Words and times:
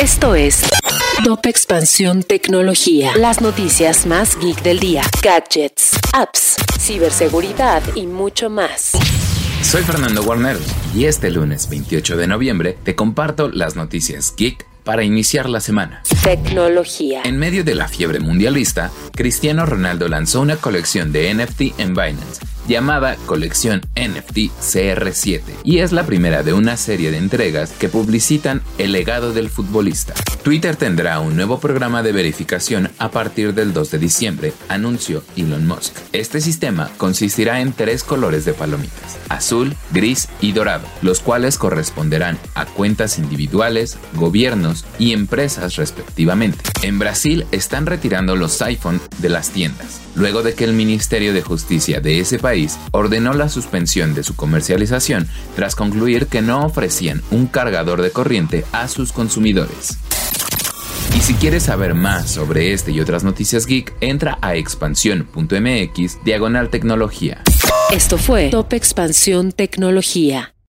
Esto 0.00 0.36
es 0.36 0.62
Top 1.24 1.44
Expansión 1.46 2.22
Tecnología. 2.22 3.16
Las 3.16 3.40
noticias 3.40 4.06
más 4.06 4.38
geek 4.38 4.62
del 4.62 4.78
día. 4.78 5.02
Gadgets, 5.20 5.98
apps, 6.12 6.54
ciberseguridad 6.78 7.82
y 7.96 8.06
mucho 8.06 8.50
más. 8.50 8.92
Soy 9.62 9.82
Fernando 9.82 10.22
Guarneros 10.22 10.62
y 10.94 11.06
este 11.06 11.32
lunes 11.32 11.68
28 11.68 12.16
de 12.16 12.28
noviembre 12.28 12.78
te 12.84 12.94
comparto 12.94 13.48
las 13.48 13.74
noticias 13.74 14.32
geek 14.36 14.64
para 14.84 15.02
iniciar 15.02 15.50
la 15.50 15.58
semana. 15.58 16.04
Tecnología. 16.22 17.22
En 17.24 17.36
medio 17.36 17.64
de 17.64 17.74
la 17.74 17.88
fiebre 17.88 18.20
mundialista, 18.20 18.92
Cristiano 19.12 19.66
Ronaldo 19.66 20.06
lanzó 20.06 20.40
una 20.40 20.56
colección 20.56 21.10
de 21.10 21.34
NFT 21.34 21.80
en 21.80 21.94
Binance 21.94 22.47
llamada 22.68 23.16
Colección 23.26 23.80
NFT 23.96 24.52
CR7 24.60 25.40
y 25.64 25.78
es 25.78 25.90
la 25.90 26.04
primera 26.04 26.42
de 26.42 26.52
una 26.52 26.76
serie 26.76 27.10
de 27.10 27.16
entregas 27.16 27.72
que 27.72 27.88
publicitan 27.88 28.62
el 28.76 28.92
legado 28.92 29.32
del 29.32 29.48
futbolista. 29.48 30.14
Twitter 30.42 30.76
tendrá 30.76 31.18
un 31.18 31.34
nuevo 31.34 31.58
programa 31.58 32.02
de 32.02 32.12
verificación 32.12 32.90
a 32.98 33.10
partir 33.10 33.54
del 33.54 33.72
2 33.72 33.90
de 33.90 33.98
diciembre, 33.98 34.52
anunció 34.68 35.22
Elon 35.36 35.66
Musk. 35.66 35.94
Este 36.12 36.40
sistema 36.40 36.90
consistirá 36.98 37.60
en 37.60 37.72
tres 37.72 38.04
colores 38.04 38.44
de 38.44 38.52
palomitas, 38.52 39.18
azul, 39.28 39.74
gris 39.90 40.28
y 40.40 40.52
dorado, 40.52 40.86
los 41.02 41.20
cuales 41.20 41.58
corresponderán 41.58 42.38
a 42.54 42.66
cuentas 42.66 43.18
individuales, 43.18 43.98
gobiernos 44.14 44.84
y 44.98 45.12
empresas 45.12 45.76
respectivamente. 45.76 46.58
En 46.82 46.98
Brasil 46.98 47.46
están 47.50 47.86
retirando 47.86 48.36
los 48.36 48.60
iPhone 48.62 49.00
de 49.18 49.30
las 49.30 49.50
tiendas, 49.50 50.00
luego 50.18 50.42
de 50.42 50.54
que 50.54 50.64
el 50.64 50.72
Ministerio 50.72 51.32
de 51.32 51.42
Justicia 51.42 52.00
de 52.00 52.20
ese 52.20 52.38
país 52.38 52.78
ordenó 52.90 53.32
la 53.32 53.48
suspensión 53.48 54.14
de 54.14 54.22
su 54.22 54.36
comercialización 54.36 55.28
tras 55.56 55.74
concluir 55.74 56.26
que 56.26 56.42
no 56.42 56.64
ofrecían 56.66 57.22
un 57.30 57.46
cargador 57.46 58.02
de 58.02 58.10
corriente 58.10 58.64
a 58.72 58.88
sus 58.88 59.12
consumidores. 59.12 59.98
Y 61.16 61.20
si 61.20 61.34
quieres 61.34 61.64
saber 61.64 61.94
más 61.94 62.30
sobre 62.30 62.72
este 62.72 62.92
y 62.92 63.00
otras 63.00 63.24
noticias 63.24 63.66
geek, 63.66 63.94
entra 64.00 64.38
a 64.42 64.54
expansión.mx 64.54 66.24
diagonal 66.24 66.70
tecnología. 66.70 67.42
Esto 67.90 68.18
fue 68.18 68.50
Top 68.50 68.72
Expansión 68.72 69.52
Tecnología. 69.52 70.52